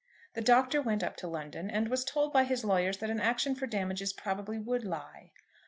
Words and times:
THE 0.33 0.41
Doctor 0.41 0.81
went 0.81 1.03
up 1.03 1.15
to 1.17 1.27
London, 1.27 1.69
and 1.69 1.87
was 1.87 2.03
told 2.03 2.33
by 2.33 2.43
his 2.43 2.65
lawyers 2.65 2.97
that 2.97 3.11
an 3.11 3.19
action 3.19 3.53
for 3.53 3.67
damages 3.67 4.13
probably 4.13 4.57
would 4.57 4.83
lie. 4.83 5.29